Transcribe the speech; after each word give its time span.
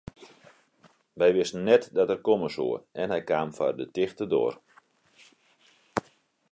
Wy 1.19 1.29
wisten 1.37 1.63
net 1.71 1.83
dat 1.97 2.11
er 2.13 2.21
komme 2.27 2.49
soe 2.55 2.73
en 3.01 3.07
hy 3.13 3.21
kaam 3.29 3.49
foar 3.57 3.73
de 3.79 3.85
tichte 3.95 4.25
doar. 4.33 4.55